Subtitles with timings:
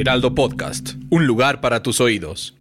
[0.00, 2.56] Heraldo Podcast, un lugar para tus oídos.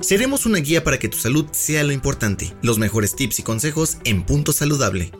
[0.00, 2.52] Seremos una guía para que tu salud sea lo importante.
[2.60, 5.12] Los mejores tips y consejos en Punto Saludable.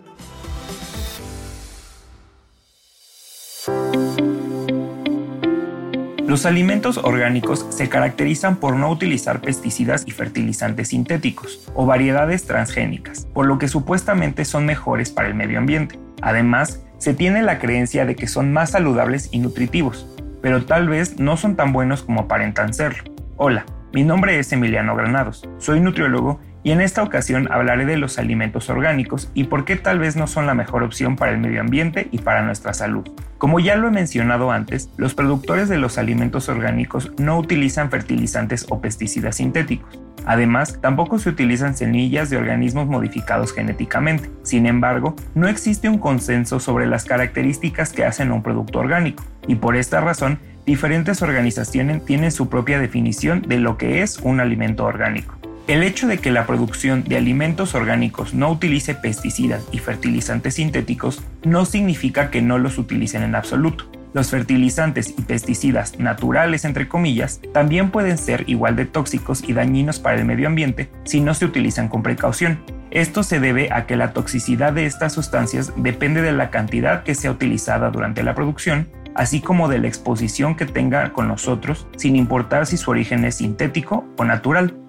[6.26, 13.28] Los alimentos orgánicos se caracterizan por no utilizar pesticidas y fertilizantes sintéticos o variedades transgénicas,
[13.32, 15.96] por lo que supuestamente son mejores para el medio ambiente.
[16.22, 20.06] Además, se tiene la creencia de que son más saludables y nutritivos,
[20.42, 23.12] pero tal vez no son tan buenos como aparentan serlo.
[23.36, 28.18] Hola, mi nombre es Emiliano Granados, soy nutriólogo y en esta ocasión hablaré de los
[28.18, 31.62] alimentos orgánicos y por qué tal vez no son la mejor opción para el medio
[31.62, 33.08] ambiente y para nuestra salud.
[33.38, 38.66] Como ya lo he mencionado antes, los productores de los alimentos orgánicos no utilizan fertilizantes
[38.68, 39.98] o pesticidas sintéticos.
[40.26, 44.30] Además, tampoco se utilizan semillas de organismos modificados genéticamente.
[44.42, 49.24] Sin embargo, no existe un consenso sobre las características que hacen a un producto orgánico,
[49.46, 54.40] y por esta razón, diferentes organizaciones tienen su propia definición de lo que es un
[54.40, 55.37] alimento orgánico.
[55.68, 61.22] El hecho de que la producción de alimentos orgánicos no utilice pesticidas y fertilizantes sintéticos
[61.44, 63.84] no significa que no los utilicen en absoluto.
[64.14, 69.98] Los fertilizantes y pesticidas naturales, entre comillas, también pueden ser igual de tóxicos y dañinos
[69.98, 72.60] para el medio ambiente si no se utilizan con precaución.
[72.90, 77.14] Esto se debe a que la toxicidad de estas sustancias depende de la cantidad que
[77.14, 82.16] sea utilizada durante la producción, así como de la exposición que tenga con nosotros, sin
[82.16, 84.87] importar si su origen es sintético o natural.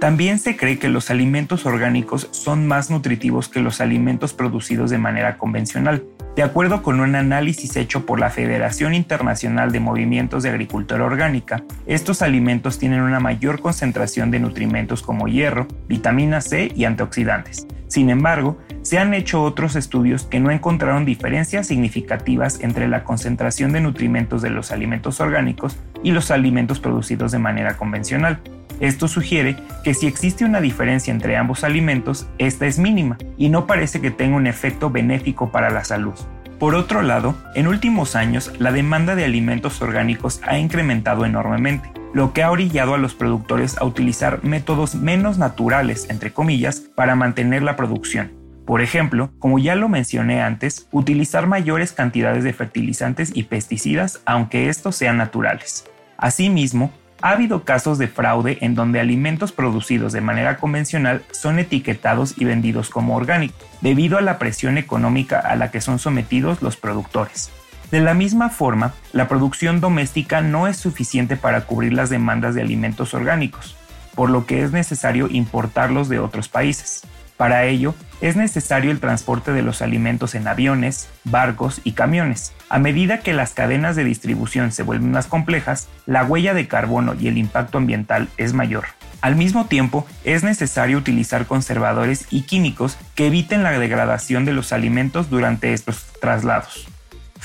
[0.00, 4.96] También se cree que los alimentos orgánicos son más nutritivos que los alimentos producidos de
[4.96, 6.04] manera convencional.
[6.34, 11.64] De acuerdo con un análisis hecho por la Federación Internacional de Movimientos de Agricultura Orgánica,
[11.86, 17.66] estos alimentos tienen una mayor concentración de nutrimentos como hierro, vitamina C y antioxidantes.
[17.86, 23.72] Sin embargo, se han hecho otros estudios que no encontraron diferencias significativas entre la concentración
[23.72, 28.40] de nutrimentos de los alimentos orgánicos y los alimentos producidos de manera convencional.
[28.80, 33.66] Esto sugiere que si existe una diferencia entre ambos alimentos, esta es mínima y no
[33.66, 36.14] parece que tenga un efecto benéfico para la salud.
[36.58, 42.32] Por otro lado, en últimos años la demanda de alimentos orgánicos ha incrementado enormemente, lo
[42.32, 47.62] que ha orillado a los productores a utilizar métodos menos naturales, entre comillas, para mantener
[47.62, 48.32] la producción.
[48.66, 54.68] Por ejemplo, como ya lo mencioné antes, utilizar mayores cantidades de fertilizantes y pesticidas aunque
[54.68, 55.86] estos sean naturales.
[56.18, 56.92] Asimismo,
[57.22, 62.44] ha habido casos de fraude en donde alimentos producidos de manera convencional son etiquetados y
[62.44, 67.50] vendidos como orgánicos, debido a la presión económica a la que son sometidos los productores.
[67.90, 72.62] De la misma forma, la producción doméstica no es suficiente para cubrir las demandas de
[72.62, 73.76] alimentos orgánicos,
[74.14, 77.02] por lo que es necesario importarlos de otros países.
[77.40, 82.52] Para ello, es necesario el transporte de los alimentos en aviones, barcos y camiones.
[82.68, 87.14] A medida que las cadenas de distribución se vuelven más complejas, la huella de carbono
[87.18, 88.84] y el impacto ambiental es mayor.
[89.22, 94.74] Al mismo tiempo, es necesario utilizar conservadores y químicos que eviten la degradación de los
[94.74, 96.89] alimentos durante estos traslados.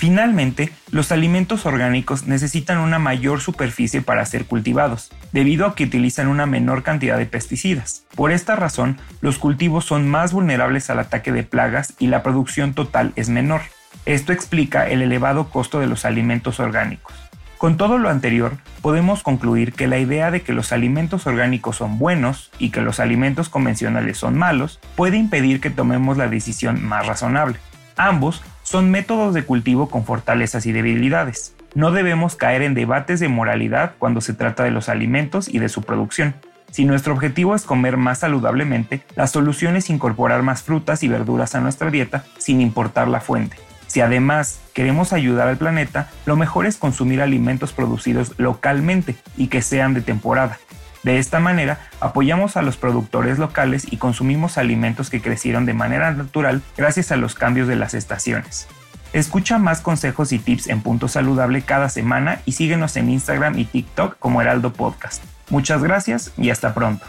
[0.06, 6.28] Finalmente, los alimentos orgánicos necesitan una mayor superficie para ser cultivados, debido a que utilizan
[6.28, 8.06] una menor cantidad de pesticidas.
[8.14, 12.76] Por esta razón, los cultivos son más vulnerables al ataque de plagas y la producción
[12.76, 13.62] total es menor.
[14.06, 17.16] Esto explica el elevado costo de los alimentos orgánicos.
[17.58, 21.98] Con todo lo anterior, podemos concluir que la idea de que los alimentos orgánicos son
[21.98, 27.08] buenos y que los alimentos convencionales son malos puede impedir que tomemos la decisión más
[27.08, 27.58] razonable.
[27.98, 31.56] Ambos son métodos de cultivo con fortalezas y debilidades.
[31.76, 35.70] No debemos caer en debates de moralidad cuando se trata de los alimentos y de
[35.70, 36.36] su producción.
[36.72, 41.56] Si nuestro objetivo es comer más saludablemente, la solución es incorporar más frutas y verduras
[41.56, 43.58] a nuestra dieta sin importar la fuente.
[43.88, 49.62] Si además queremos ayudar al planeta, lo mejor es consumir alimentos producidos localmente y que
[49.62, 50.60] sean de temporada.
[51.06, 56.12] De esta manera, apoyamos a los productores locales y consumimos alimentos que crecieron de manera
[56.12, 58.68] natural gracias a los cambios de las estaciones.
[59.14, 63.66] Escucha más consejos y tips en Punto Saludable cada semana y síguenos en Instagram y
[63.66, 65.24] TikTok como Heraldo Podcast.
[65.52, 67.06] Muchas gracias y hasta pronto.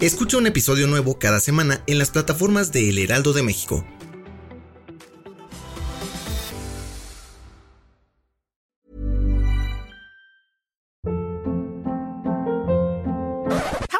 [0.00, 3.84] Escucha un episodio nuevo cada semana en las plataformas de El Heraldo de México